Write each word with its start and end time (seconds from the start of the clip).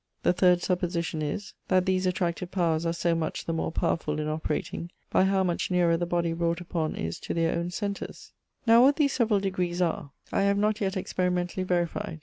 The 0.23 0.33
third 0.33 0.63
supposition 0.63 1.21
is, 1.21 1.53
that 1.67 1.85
these 1.85 2.07
attractive 2.07 2.49
powers 2.49 2.87
are 2.87 2.91
soe 2.91 3.13
much 3.13 3.45
the 3.45 3.53
more 3.53 3.71
powerfull 3.71 4.17
in 4.19 4.27
operating, 4.27 4.89
by 5.11 5.25
how 5.25 5.43
much 5.43 5.69
nearer 5.69 5.95
the 5.95 6.07
body 6.07 6.33
wrought 6.33 6.59
upon 6.59 6.95
is 6.95 7.19
to 7.19 7.35
their 7.35 7.55
own 7.55 7.69
centers. 7.69 8.31
Now 8.65 8.81
what 8.81 8.95
these 8.95 9.13
severall 9.13 9.41
degrees 9.41 9.79
are, 9.79 10.09
I 10.31 10.41
have 10.41 10.57
not 10.57 10.81
yet 10.81 10.97
experimentally 10.97 11.61
verified.' 11.61 12.19